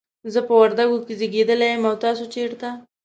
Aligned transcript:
زه 0.33 0.39
په 0.47 0.53
وردګو 0.59 0.97
کې 1.05 1.13
زیږیدلی 1.19 1.67
یم، 1.73 1.83
او 1.89 1.95
تاسو 2.03 2.23
چیرته؟ 2.33 2.69